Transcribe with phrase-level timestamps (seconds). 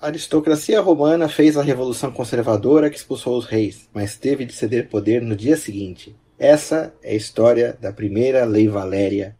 [0.00, 4.88] A aristocracia romana fez a revolução conservadora que expulsou os reis, mas teve de ceder
[4.88, 6.14] poder no dia seguinte.
[6.38, 9.36] Essa é a história da primeira Lei Valéria.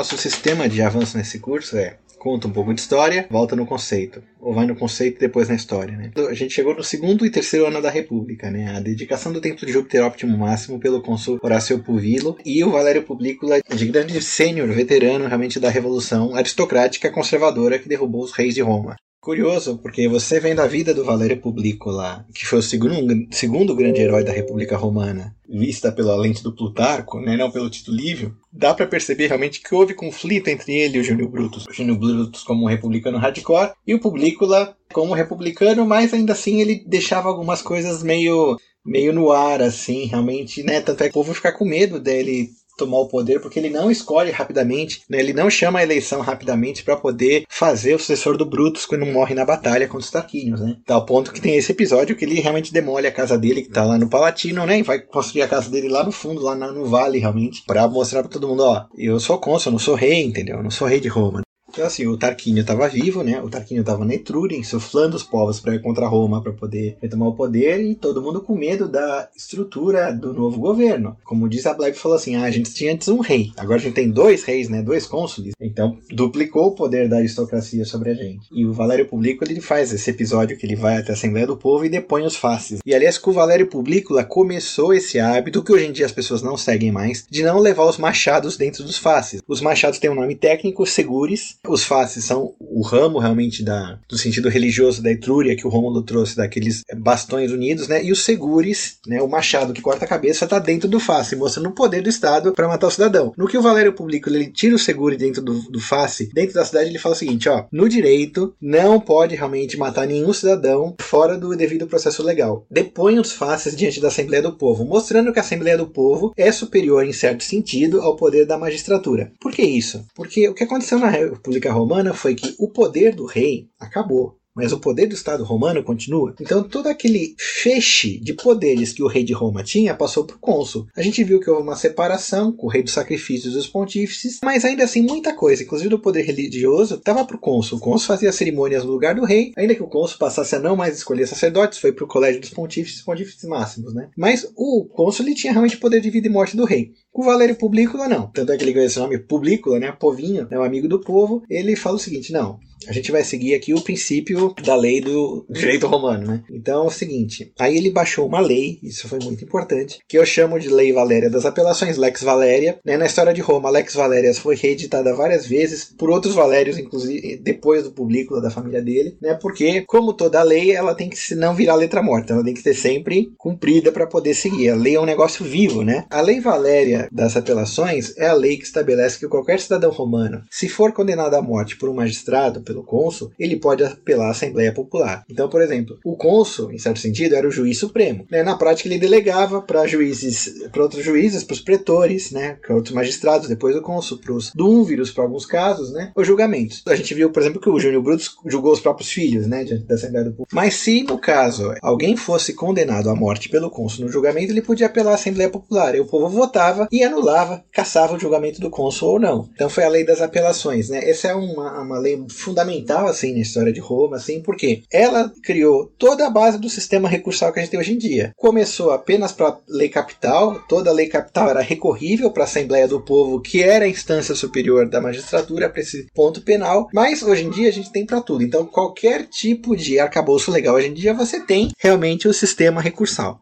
[0.00, 4.22] Nosso sistema de avanço nesse curso é conta um pouco de história, volta no conceito.
[4.40, 6.10] Ou vai no conceito depois na história, né?
[6.26, 8.74] A gente chegou no segundo e terceiro ano da República, né?
[8.74, 13.02] A dedicação do Templo de Júpiter Óptimo Máximo pelo cônsul Horácio Puvilo e o Valério
[13.02, 18.62] Publícula, de grande sênior veterano realmente da Revolução aristocrática conservadora que derrubou os reis de
[18.62, 18.96] Roma.
[19.20, 24.00] Curioso, porque você vendo a vida do Valério Publicola, que foi o segundo, segundo grande
[24.00, 28.72] herói da República Romana, vista pela lente do Plutarco, né, não pelo Tito Livio, dá
[28.72, 31.66] para perceber realmente que houve conflito entre ele e o Júnior Brutus.
[31.66, 36.60] O Júnior Brutus como um republicano hardcore e o Publicola como republicano, mas ainda assim
[36.60, 40.80] ele deixava algumas coisas meio meio no ar, assim, realmente, né?
[40.80, 42.48] Tanto é que o povo fica com medo dele
[42.80, 45.20] tomar o poder, porque ele não escolhe rapidamente, né?
[45.20, 49.34] ele não chama a eleição rapidamente para poder fazer o sucessor do Brutus quando morre
[49.34, 50.76] na batalha contra os Tarquínios, né?
[50.86, 53.84] Tal ponto que tem esse episódio que ele realmente demole a casa dele, que tá
[53.84, 54.78] lá no Palatino, né?
[54.78, 58.22] E vai construir a casa dele lá no fundo, lá no vale, realmente, para mostrar
[58.22, 60.56] para todo mundo, ó, eu sou cônsul, eu não sou rei, entendeu?
[60.56, 61.42] Eu não sou rei de Roma.
[61.72, 63.40] Então, assim, o Tarquínio estava vivo, né?
[63.40, 67.28] O Tarquínio estava na Etrúria, insuflando os povos para ir contra Roma, para poder retomar
[67.28, 71.16] o poder, e todo mundo com medo da estrutura do novo governo.
[71.24, 73.82] Como diz a Black, falou assim: ah, a gente tinha antes um rei, agora a
[73.82, 74.82] gente tem dois reis, né?
[74.82, 75.54] Dois cônsules.
[75.60, 78.48] Então, duplicou o poder da aristocracia sobre a gente.
[78.52, 81.56] E o Valério Publico ele faz esse episódio que ele vai até a Assembleia do
[81.56, 82.80] Povo e depõe os faces.
[82.84, 86.42] E aliás, com o Valério Publico começou esse hábito que hoje em dia as pessoas
[86.42, 89.42] não seguem mais, de não levar os machados dentro dos faces.
[89.46, 94.16] Os machados têm um nome técnico, segures, os faces são o ramo realmente da, do
[94.16, 98.02] sentido religioso da Etrúria que o Rômulo trouxe daqueles bastões unidos, né?
[98.02, 99.20] E os segures, né?
[99.20, 102.52] O machado que corta a cabeça está dentro do face, mostrando o poder do Estado
[102.52, 103.32] para matar o cidadão.
[103.36, 106.64] No que o Valério Publico ele tira o segure dentro do, do face, dentro da
[106.64, 111.36] cidade ele fala o seguinte, ó, no direito não pode realmente matar nenhum cidadão fora
[111.36, 112.64] do devido processo legal.
[112.70, 116.50] Depõe os faces diante da Assembleia do Povo, mostrando que a Assembleia do Povo é
[116.50, 119.32] superior em certo sentido ao poder da magistratura.
[119.40, 120.04] Por que isso?
[120.14, 121.10] Porque o que aconteceu na
[121.50, 125.82] República Romana foi que o poder do rei acabou mas o poder do Estado romano
[125.82, 126.34] continua.
[126.38, 130.38] Então, todo aquele feixe de poderes que o rei de Roma tinha passou para o
[130.38, 130.86] cônsul.
[130.94, 134.64] A gente viu que houve uma separação com o rei dos sacrifícios dos pontífices, mas
[134.64, 137.78] ainda assim muita coisa, inclusive do poder religioso, estava para o cônsul.
[137.78, 140.76] O cônsul fazia cerimônias no lugar do rei, ainda que o cônsul passasse a não
[140.76, 144.10] mais escolher sacerdotes, foi para o colégio dos pontífices, pontífices máximos, né?
[144.16, 146.92] Mas o cônsul ele tinha realmente poder de vida e morte do rei.
[147.12, 148.28] O Valério Publícula não.
[148.28, 149.90] Tanto é que ele ganhou esse nome Publícula, né?
[149.92, 150.58] Povinho, né?
[150.58, 151.42] O amigo do povo.
[151.48, 155.46] Ele fala o seguinte: não, a gente vai seguir aqui o princípio da lei do
[155.48, 156.42] direito romano, né?
[156.50, 160.24] Então é o seguinte, aí ele baixou uma lei, isso foi muito importante, que eu
[160.24, 162.78] chamo de Lei Valéria das Apelações, Lex Valéria.
[162.84, 162.96] Né?
[162.96, 167.84] Na história de Roma, Lex Valéria foi reeditada várias vezes por outros Valérios, inclusive depois
[167.84, 169.34] do Publículo da família dele, né?
[169.34, 172.74] Porque, como toda lei, ela tem que não virar letra morta, ela tem que ser
[172.74, 174.70] sempre cumprida para poder seguir.
[174.70, 176.06] A lei é um negócio vivo, né?
[176.10, 180.68] A Lei Valéria das Apelações é a lei que estabelece que qualquer cidadão romano, se
[180.68, 185.24] for condenado à morte por um magistrado, pelo cônsul, ele pode apelar à Assembleia Popular.
[185.28, 188.24] Então, por exemplo, o cônsul, em certo sentido, era o juiz supremo.
[188.30, 188.42] Né?
[188.44, 192.56] Na prática, ele delegava para juízes, para outros juízes, para os pretores, né?
[192.64, 196.12] para outros magistrados, depois o cônsul, para os dúnviros, para alguns casos, né?
[196.14, 196.82] os julgamentos.
[196.86, 199.64] A gente viu, por exemplo, que o Júnior Brutus julgou os próprios filhos né?
[199.64, 200.48] diante da Assembleia do Povo.
[200.52, 204.86] Mas se, no caso, alguém fosse condenado à morte pelo cônsul no julgamento, ele podia
[204.86, 205.94] apelar à Assembleia Popular.
[205.94, 209.48] E o povo votava e anulava, caçava o julgamento do cônsul ou não.
[209.54, 210.88] Então foi a lei das apelações.
[210.88, 211.08] Né?
[211.08, 215.32] Essa é uma, uma lei fundamental fundamental assim na história de Roma, assim, porque ela
[215.42, 218.32] criou toda a base do sistema recursal que a gente tem hoje em dia.
[218.36, 223.00] Começou apenas para lei capital, toda a lei capital era recorrível para a Assembleia do
[223.00, 227.50] Povo, que era a instância superior da magistratura para esse ponto penal, mas hoje em
[227.50, 228.44] dia a gente tem para tudo.
[228.44, 233.40] Então, qualquer tipo de arcabouço legal hoje em dia você tem realmente o sistema recursal.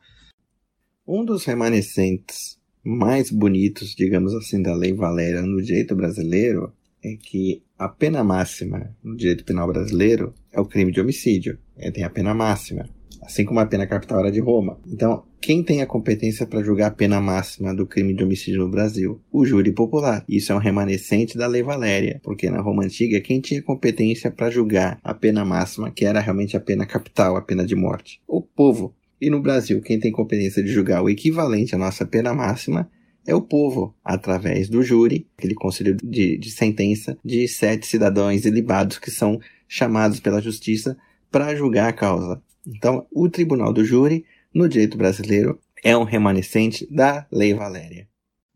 [1.07, 6.73] Um dos remanescentes mais bonitos, digamos assim, da Lei Valéria no direito brasileiro
[7.03, 11.59] é que a pena máxima no direito penal brasileiro é o crime de homicídio.
[11.77, 12.89] É, tem a pena máxima,
[13.23, 14.81] assim como a pena capital era de Roma.
[14.87, 18.71] Então, quem tem a competência para julgar a pena máxima do crime de homicídio no
[18.71, 19.21] Brasil?
[19.31, 20.25] O júri popular.
[20.29, 24.51] Isso é um remanescente da Lei Valéria, porque na Roma Antiga quem tinha competência para
[24.51, 28.21] julgar a pena máxima, que era realmente a pena capital, a pena de morte?
[28.27, 28.93] O povo.
[29.21, 32.91] E no Brasil, quem tem competência de julgar o equivalente à nossa pena máxima
[33.29, 38.99] é o povo, através do júri, aquele conselho de, de sentença de sete cidadãos ilibados
[38.99, 39.39] que são
[39.69, 40.97] chamados pela justiça
[41.31, 42.43] para julgar a causa.
[42.67, 48.09] Então, o tribunal do júri no direito brasileiro é um remanescente da Lei Valéria.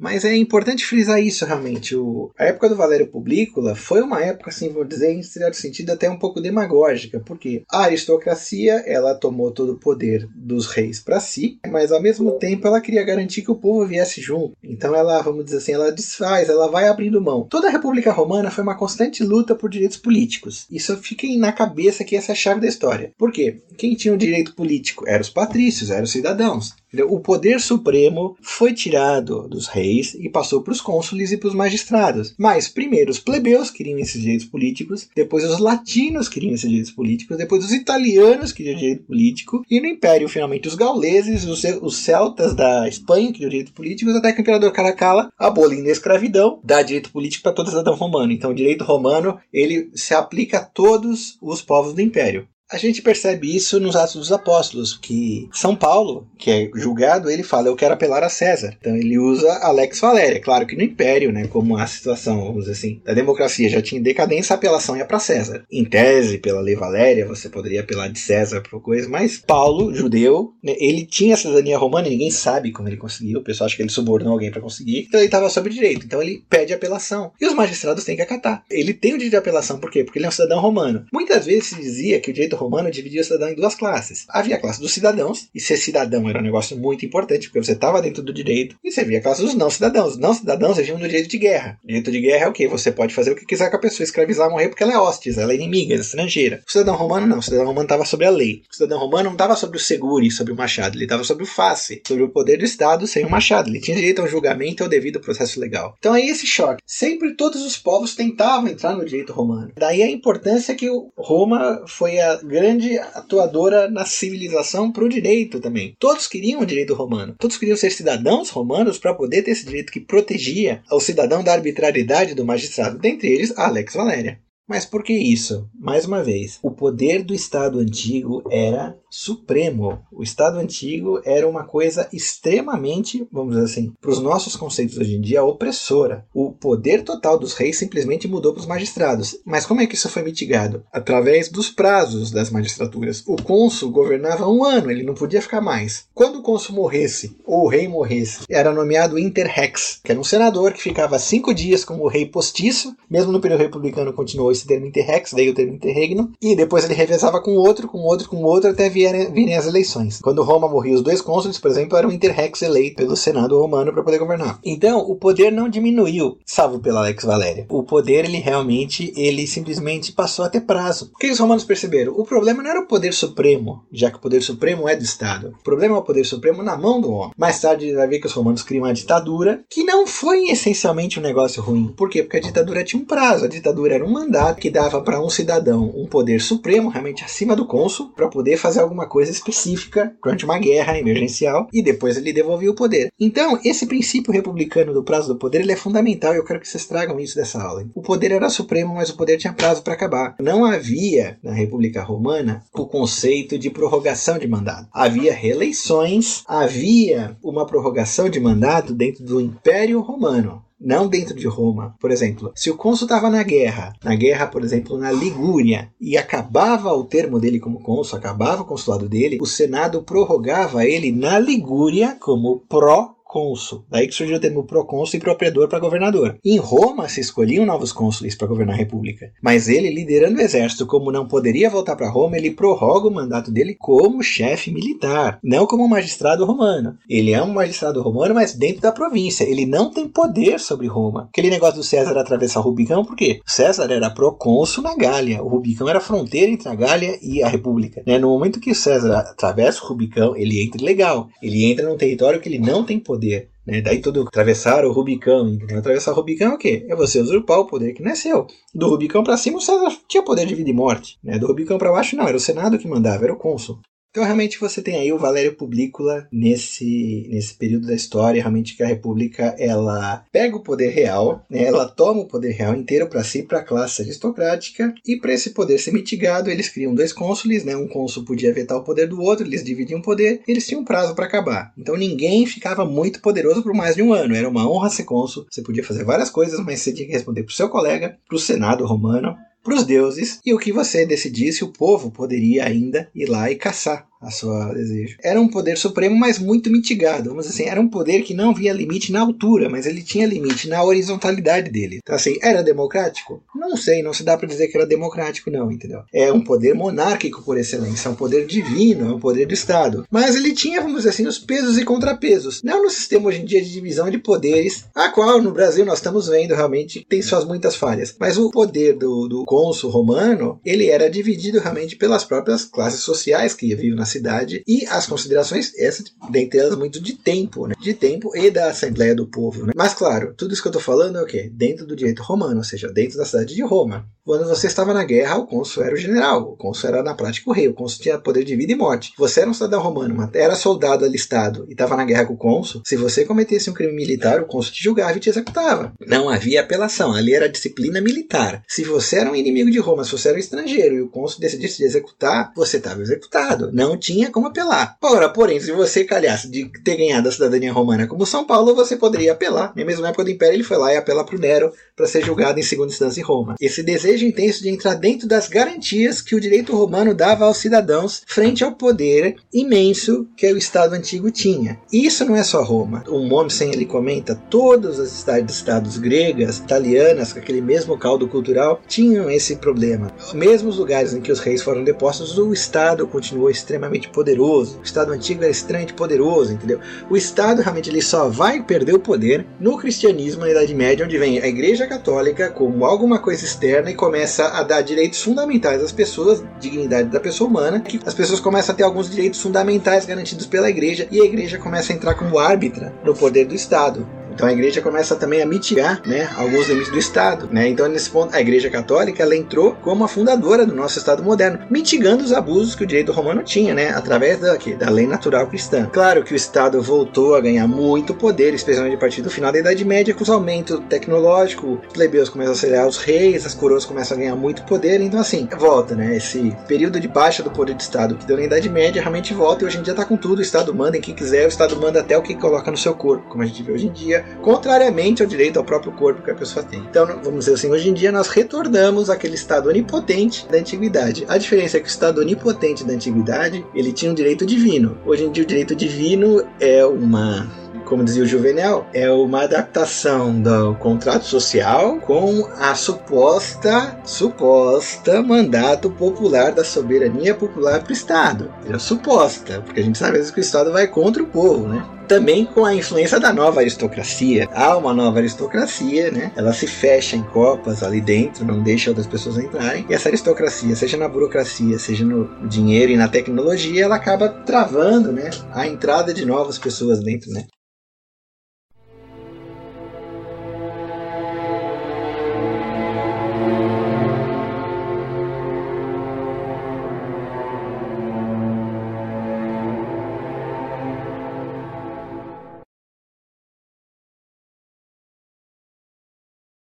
[0.02, 1.94] Mas é importante frisar isso realmente.
[1.94, 5.90] O, a época do Valério Publícola foi uma época, assim, vou dizer, em certo sentido,
[5.90, 11.20] até um pouco demagógica, porque a aristocracia ela tomou todo o poder dos reis para
[11.20, 14.56] si, mas ao mesmo tempo ela queria garantir que o povo viesse junto.
[14.60, 17.46] Então ela, vamos dizer assim, ela desfaz, ela vai abrindo mão.
[17.48, 20.66] Toda a República Romana foi uma constante luta por direitos políticos.
[20.68, 23.12] Isso fica na cabeça que essa é a chave da história.
[23.16, 23.58] Por quê?
[23.78, 26.74] Quem tinha o direito político eram os patrícios, eram os cidadãos.
[27.08, 31.54] O poder supremo foi tirado dos reis e passou para os cônsules e para os
[31.54, 32.34] magistrados.
[32.38, 37.36] Mas primeiro os plebeus queriam esses direitos políticos, depois os latinos queriam esses direitos políticos,
[37.36, 42.54] depois os italianos queriam direito político, e no Império, finalmente, os gauleses, os, os celtas
[42.54, 47.10] da Espanha queriam direito político, até que o imperador Caracalla, abolindo a escravidão, dá direito
[47.10, 48.32] político para todo cidadão romano.
[48.32, 52.48] Então o direito romano ele se aplica a todos os povos do Império.
[52.72, 57.42] A gente percebe isso nos Atos dos Apóstolos, que São Paulo, que é julgado, ele
[57.42, 58.74] fala: Eu quero apelar a César.
[58.80, 60.40] Então ele usa Alex Valéria.
[60.40, 64.00] Claro que no Império, né, como a situação, vamos dizer assim, da democracia já tinha
[64.00, 65.66] decadência, a apelação ia para César.
[65.70, 70.54] Em tese, pela lei Valéria, você poderia apelar de César por coisa, mas Paulo, judeu,
[70.64, 73.40] né, ele tinha a cidadania romana e ninguém sabe como ele conseguiu.
[73.40, 75.04] O pessoal acha que ele subornou alguém para conseguir.
[75.08, 76.06] Então ele estava sob direito.
[76.06, 77.32] Então ele pede apelação.
[77.38, 78.64] E os magistrados têm que acatar.
[78.70, 80.04] Ele tem o direito de apelação, por quê?
[80.04, 81.04] Porque ele é um cidadão romano.
[81.12, 84.24] Muitas vezes se dizia que o direito romano dividia o cidadão em duas classes.
[84.28, 87.72] Havia a classe dos cidadãos, e ser cidadão era um negócio muito importante, porque você
[87.72, 90.12] estava dentro do direito, e você havia a classe dos não cidadãos.
[90.12, 91.78] Os não cidadãos regiam no direito de guerra.
[91.84, 92.66] Direito de guerra é o que?
[92.68, 95.38] Você pode fazer o que quiser com a pessoa, escravizar, morrer, porque ela é hostis,
[95.38, 96.62] ela é inimiga, ela é estrangeira.
[96.66, 98.62] O cidadão romano não, o cidadão romano estava sobre a lei.
[98.70, 101.44] O cidadão romano não estava sobre o seguro e sobre o machado, ele estava sobre
[101.44, 103.68] o face, sobre o poder do Estado sem o machado.
[103.68, 105.94] Ele tinha direito ao julgamento e ao devido processo legal.
[105.98, 106.82] Então aí esse choque.
[106.86, 109.72] Sempre todos os povos tentavam entrar no direito romano.
[109.76, 115.96] Daí a importância que Roma foi a grande atuadora na civilização para o direito também.
[115.98, 117.34] Todos queriam o direito romano.
[117.38, 121.52] Todos queriam ser cidadãos romanos para poder ter esse direito que protegia o cidadão da
[121.52, 124.38] arbitrariedade do magistrado, dentre eles Alex Valéria.
[124.66, 125.68] Mas por que isso?
[125.74, 130.00] Mais uma vez, o poder do Estado antigo era supremo.
[130.10, 135.16] O Estado antigo era uma coisa extremamente, vamos dizer assim, para os nossos conceitos hoje
[135.16, 136.24] em dia, opressora.
[136.32, 139.36] O poder total dos reis simplesmente mudou para os magistrados.
[139.44, 140.84] Mas como é que isso foi mitigado?
[140.90, 143.22] Através dos prazos das magistraturas.
[143.26, 146.06] O cônsul governava um ano, ele não podia ficar mais.
[146.14, 150.72] Quando o cônsul morresse, ou o rei morresse, era nomeado interrex, que era um senador
[150.72, 155.32] que ficava cinco dias como rei postiço, mesmo no período republicano continuou esse termo interrex,
[155.32, 158.88] daí o termo interregno, e depois ele revezava com outro, com outro, com outro, até
[158.88, 160.20] vierem, virem as eleições.
[160.20, 164.02] Quando Roma morria, os dois cônsules, por exemplo, eram interrex eleito pelo Senado romano para
[164.02, 164.58] poder governar.
[164.64, 167.66] Então, o poder não diminuiu, salvo pela Alex Valéria.
[167.68, 171.10] O poder, ele realmente, ele simplesmente passou a ter prazo.
[171.14, 172.12] O que os romanos perceberam?
[172.16, 175.54] O problema não era o poder supremo, já que o poder supremo é do Estado.
[175.60, 177.32] O problema é o poder supremo na mão do homem.
[177.36, 181.22] Mais tarde, vai ver que os romanos criam uma ditadura, que não foi essencialmente um
[181.22, 181.92] negócio ruim.
[181.96, 182.22] Por quê?
[182.22, 183.44] Porque a ditadura tinha um prazo.
[183.44, 187.54] A ditadura era um mandato que dava para um cidadão um poder supremo, realmente acima
[187.54, 192.32] do cônsul, para poder fazer alguma coisa específica durante uma guerra emergencial e depois ele
[192.32, 193.10] devolvia o poder.
[193.18, 196.68] Então, esse princípio republicano do prazo do poder ele é fundamental e eu quero que
[196.68, 197.86] vocês tragam isso dessa aula.
[197.94, 200.34] O poder era supremo, mas o poder tinha prazo para acabar.
[200.40, 204.88] Não havia na República Romana o conceito de prorrogação de mandato.
[204.92, 211.94] Havia reeleições, havia uma prorrogação de mandato dentro do Império Romano não dentro de Roma.
[212.00, 216.16] Por exemplo, se o cônsul estava na guerra, na guerra, por exemplo, na Ligúria, e
[216.16, 221.38] acabava o termo dele como cônsul, acabava o consulado dele, o Senado prorrogava ele na
[221.38, 223.86] Ligúria como pró cônsul.
[223.88, 226.36] Daí que surgiu o termo procônsul e propriedor para governador.
[226.44, 230.84] Em Roma se escolhiam novos cônsules para governar a república, mas ele, liderando o exército,
[230.84, 235.66] como não poderia voltar para Roma, ele prorroga o mandato dele como chefe militar, não
[235.66, 236.98] como magistrado romano.
[237.08, 239.44] Ele é um magistrado romano, mas dentro da província.
[239.44, 241.28] Ele não tem poder sobre Roma.
[241.30, 243.40] Aquele negócio do César atravessar o Rubicão, por quê?
[243.46, 245.42] César era procônsul na Gália.
[245.42, 248.02] O Rubicão era a fronteira entre a Gália e a república.
[248.06, 248.18] Né?
[248.18, 251.28] No momento que César atravessa o Rubicão, ele entra legal.
[251.42, 253.48] Ele entra num território que ele não tem poder poder.
[253.64, 253.80] Né?
[253.80, 255.48] Daí tudo atravessar o Rubicão.
[255.48, 255.78] Entendeu?
[255.78, 256.84] Atravessar o Rubicão é o quê?
[256.88, 258.46] É você usurpar o poder que não é seu.
[258.74, 261.18] Do Rubicão para cima, o César tinha poder de vida e morte.
[261.22, 261.38] Né?
[261.38, 262.26] Do Rubicão para baixo, não.
[262.26, 263.78] Era o Senado que mandava, era o cônsul.
[264.12, 268.82] Então, realmente, você tem aí o Valério Publícola nesse, nesse período da história, realmente que
[268.82, 273.24] a República ela pega o poder real, né, ela toma o poder real inteiro para
[273.24, 277.64] si, para a classe aristocrática, e para esse poder ser mitigado, eles criam dois cônsules,
[277.64, 280.82] né, um cônsul podia vetar o poder do outro, eles dividiam o poder, eles tinham
[280.82, 281.72] um prazo para acabar.
[281.78, 285.46] Então, ninguém ficava muito poderoso por mais de um ano, era uma honra ser cônsul,
[285.50, 288.36] você podia fazer várias coisas, mas você tinha que responder para o seu colega, para
[288.36, 293.10] o Senado romano, para os deuses e o que você decidisse, o povo poderia ainda
[293.14, 295.16] ir lá e caçar a sua desejo.
[295.22, 297.30] Era um poder supremo, mas muito mitigado.
[297.30, 300.26] Vamos dizer assim, era um poder que não via limite na altura, mas ele tinha
[300.26, 301.98] limite na horizontalidade dele.
[302.02, 303.42] Então, assim, era democrático?
[303.54, 306.02] Não sei, não se dá para dizer que era democrático, não, entendeu?
[306.12, 310.06] É um poder monárquico por excelência, é um poder divino, é um poder do Estado.
[310.10, 312.62] Mas ele tinha, vamos dizer assim, os pesos e contrapesos.
[312.62, 315.98] Não no sistema hoje em dia de divisão de poderes, a qual no Brasil nós
[315.98, 318.14] estamos vendo realmente tem suas muitas falhas.
[318.18, 323.54] Mas o poder do, do cônsul romano, ele era dividido realmente pelas próprias classes sociais
[323.54, 327.74] que viviam na cidade e as considerações, essa dentre elas muito de tempo, né?
[327.80, 329.72] De tempo e da Assembleia do Povo, né?
[329.74, 331.50] Mas claro, tudo isso que eu estou falando é o quê?
[331.52, 334.06] Dentro do direito romano, ou seja, dentro da cidade de Roma.
[334.24, 337.50] Quando você estava na guerra, o cônsul era o general, o cônsul era na prática
[337.50, 339.12] o rei, o cônsul tinha poder de vida e morte.
[339.18, 342.82] Você era um cidadão romano, era soldado alistado e estava na guerra com o cônsul,
[342.86, 345.92] se você cometesse um crime militar, o cônsul te julgava e te executava.
[346.06, 348.62] Não havia apelação, ali era disciplina militar.
[348.68, 351.40] Se você era um inimigo de Roma, se você era um estrangeiro e o cônsul
[351.40, 353.72] decidisse te executar, você estava executado.
[353.72, 354.96] Não tinha como apelar.
[355.02, 358.94] Ora, porém, se você calhasse de ter ganhado a cidadania romana como São Paulo, você
[358.94, 359.72] poderia apelar.
[359.74, 362.24] Na mesma época do Império, ele foi lá e apela para o Nero para ser
[362.24, 363.56] julgado em segunda instância em Roma.
[363.60, 368.22] Esse desejo intenso de entrar dentro das garantias que o direito romano dava aos cidadãos
[368.26, 371.78] frente ao poder imenso que o Estado antigo tinha.
[371.92, 373.04] Isso não é só Roma.
[373.08, 378.80] O Mommsen ele comenta todas as cidades estados gregas, italianas, com aquele mesmo caldo cultural,
[378.86, 380.12] tinham esse problema.
[380.34, 384.78] Mesmo os lugares em que os reis foram depostos, o Estado continuou extremamente poderoso.
[384.78, 386.80] O Estado antigo era extremamente poderoso, entendeu?
[387.08, 391.18] O Estado realmente ele só vai perder o poder no cristianismo na Idade Média, onde
[391.18, 395.92] vem a Igreja Católica como alguma coisa externa e começa a dar direitos fundamentais às
[395.92, 400.44] pessoas, dignidade da pessoa humana, que as pessoas começam a ter alguns direitos fundamentais garantidos
[400.44, 404.04] pela Igreja e a Igreja começa a entrar como árbitra no poder do Estado.
[404.34, 407.48] Então a igreja começa também a mitigar né, alguns limites do Estado.
[407.50, 407.68] Né?
[407.68, 411.60] Então, nesse ponto, a igreja católica ela entrou como a fundadora do nosso Estado moderno,
[411.70, 415.46] mitigando os abusos que o direito romano tinha, né, através da, aqui, da lei natural
[415.46, 415.88] cristã.
[415.92, 419.58] Claro que o Estado voltou a ganhar muito poder, especialmente a partir do final da
[419.58, 423.84] Idade Média, com os aumentos tecnológicos, os plebeus começam a acelerar os reis, as coroas
[423.84, 426.16] começam a ganhar muito poder, então assim, volta, né?
[426.16, 429.64] Esse período de baixa do poder do Estado que deu na Idade Média realmente volta
[429.64, 431.76] e hoje em dia tá com tudo, o Estado manda em quem quiser, o Estado
[431.76, 434.21] manda até o que coloca no seu corpo, como a gente vê hoje em dia,
[434.40, 436.80] contrariamente ao direito ao próprio corpo que a pessoa tem.
[436.80, 441.24] Então, vamos dizer assim, hoje em dia nós retornamos àquele Estado onipotente da antiguidade.
[441.28, 444.98] A diferença é que o Estado onipotente da antiguidade, ele tinha um direito divino.
[445.04, 447.61] Hoje em dia o direito divino é uma
[447.92, 455.90] como dizia o Juvenal, é uma adaptação do contrato social com a suposta, suposta mandato
[455.90, 458.50] popular da soberania popular para o Estado.
[458.66, 461.84] É suposta, porque a gente sabe que o Estado vai contra o povo, né?
[462.08, 464.48] também com a influência da nova aristocracia.
[464.52, 466.32] Há uma nova aristocracia, né?
[466.36, 469.86] Ela se fecha em copas ali dentro, não deixa outras pessoas entrarem.
[469.88, 475.10] E essa aristocracia, seja na burocracia, seja no dinheiro e na tecnologia, ela acaba travando,
[475.10, 475.30] né?
[475.52, 477.46] A entrada de novas pessoas dentro, né?